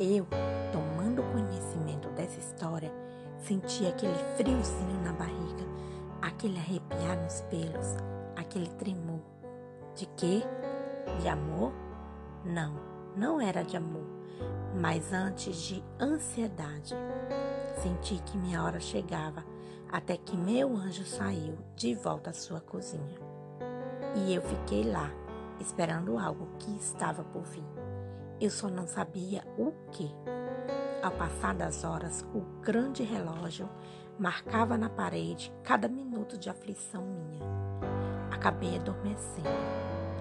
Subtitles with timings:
[0.00, 0.28] Eu,
[0.70, 2.92] tomando conhecimento dessa história,
[3.36, 5.64] senti aquele friozinho na barriga,
[6.22, 7.96] aquele arrepiar nos pelos,
[8.36, 9.20] aquele tremor.
[9.96, 10.42] De quê?
[11.20, 11.72] De amor?
[12.44, 12.76] Não,
[13.16, 14.06] não era de amor,
[14.80, 16.94] mas antes de ansiedade.
[17.82, 19.44] Senti que minha hora chegava,
[19.90, 23.18] até que meu anjo saiu de volta à sua cozinha.
[24.14, 25.10] E eu fiquei lá,
[25.58, 27.66] esperando algo que estava por vir.
[28.40, 30.08] Eu só não sabia o que.
[31.02, 33.68] Ao passar das horas, o grande relógio
[34.16, 37.44] marcava na parede cada minuto de aflição minha.
[38.30, 39.48] Acabei adormecendo,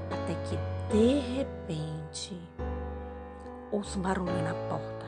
[0.06, 0.58] até que
[0.92, 2.40] de repente
[3.72, 5.06] ouço um barulho na porta.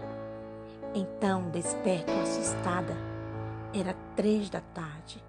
[0.93, 2.93] Então desperto assustada.
[3.73, 5.23] Era três da tarde.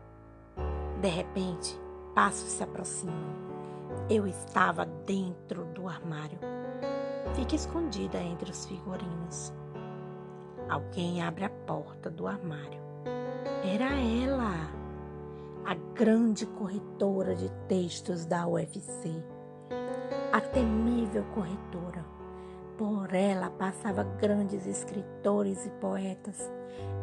[1.00, 1.78] De repente,
[2.14, 3.50] passos se aproximam.
[4.08, 6.38] Eu estava dentro do armário.
[7.40, 9.50] Fica escondida entre os figurinos.
[10.68, 12.78] Alguém abre a porta do armário.
[13.64, 14.70] Era ela,
[15.64, 19.08] a grande corretora de textos da UFC,
[20.30, 22.04] a temível corretora.
[22.76, 26.52] Por ela passava grandes escritores e poetas.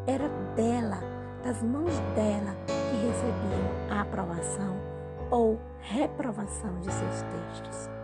[0.06, 1.00] Era dela,
[1.44, 4.78] das mãos dela, que recebiam a aprovação
[5.32, 7.97] ou reprovação de seus textos.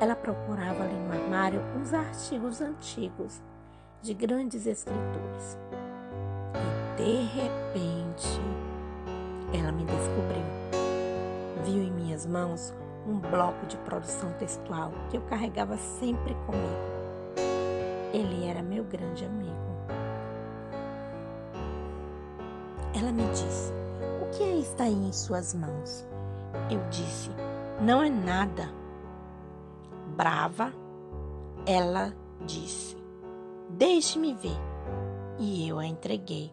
[0.00, 3.42] Ela procurava ali no armário uns artigos antigos
[4.00, 5.58] de grandes escritores.
[6.98, 8.40] E de repente,
[9.52, 10.42] ela me descobriu.
[11.66, 12.72] Viu em minhas mãos
[13.06, 16.90] um bloco de produção textual que eu carregava sempre comigo.
[18.14, 19.54] Ele era meu grande amigo.
[22.98, 23.70] Ela me disse:
[24.22, 26.06] O que é está aí em suas mãos?
[26.70, 27.30] Eu disse:
[27.82, 28.79] Não é nada.
[30.20, 30.70] Brava,
[31.64, 32.94] ela disse:
[33.70, 34.58] Deixe-me ver.
[35.38, 36.52] E eu a entreguei.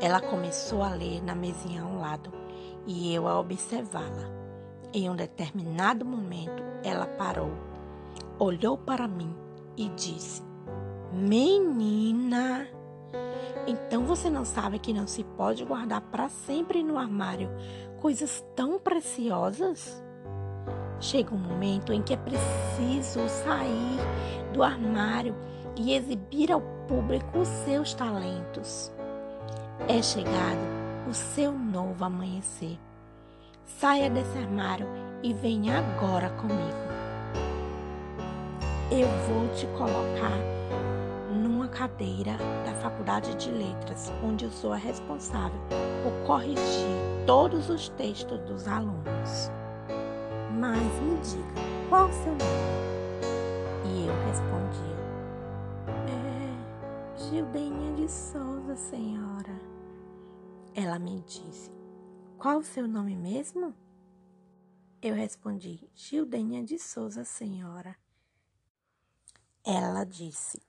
[0.00, 2.32] Ela começou a ler na mesinha ao lado
[2.86, 4.30] e eu a observá-la.
[4.94, 7.52] Em um determinado momento, ela parou,
[8.38, 9.36] olhou para mim
[9.76, 10.42] e disse:
[11.12, 12.66] Menina,
[13.66, 17.50] então você não sabe que não se pode guardar para sempre no armário
[18.00, 20.02] coisas tão preciosas?
[21.00, 23.98] Chega um momento em que é preciso sair
[24.52, 25.34] do armário
[25.76, 28.92] e exibir ao público os seus talentos.
[29.88, 30.60] É chegado
[31.08, 32.78] o seu novo amanhecer.
[33.64, 34.86] Saia desse armário
[35.22, 36.84] e venha agora comigo.
[38.90, 40.38] Eu vou te colocar
[41.32, 45.60] numa cadeira da Faculdade de Letras, onde eu sou a responsável
[46.02, 46.64] por corrigir
[47.26, 49.50] todos os textos dos alunos.
[50.56, 52.44] Mas me diga, qual o seu nome?
[53.84, 54.94] E eu respondia:
[56.06, 59.60] É Gildênia de Souza, senhora.
[60.72, 61.72] Ela me disse:
[62.38, 63.74] Qual o seu nome mesmo?
[65.02, 67.96] Eu respondi: Gildênia de Souza, senhora.
[69.64, 70.62] Ela disse: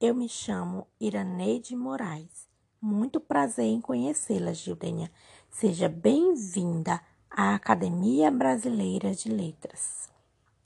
[0.00, 2.50] Eu me chamo Iraneide Moraes.
[2.80, 5.08] Muito prazer em conhecê-la, Gildênia.
[5.50, 10.08] Seja bem-vinda à Academia Brasileira de Letras.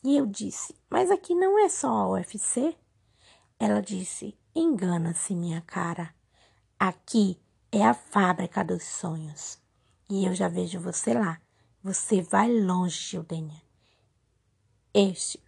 [0.02, 2.76] E eu disse: Mas aqui não é só a UFC?
[3.58, 6.14] Ela disse: Engana-se, minha cara.
[6.78, 7.38] Aqui
[7.70, 9.58] é a fábrica dos sonhos.
[10.08, 11.40] E eu já vejo você lá.
[11.82, 13.62] Você vai longe, Gildênia.
[14.92, 15.42] Este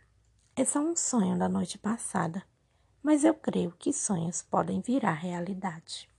[0.54, 2.42] é só um sonho da noite passada,
[3.02, 6.10] mas eu creio que sonhos podem virar realidade.